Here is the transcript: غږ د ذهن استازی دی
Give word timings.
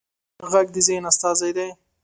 غږ 0.51 0.67
د 0.73 0.77
ذهن 0.87 1.03
استازی 1.11 1.51
دی 1.57 1.69